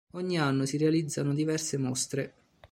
[0.13, 2.33] Ogni anno si realizzano diverse mostre.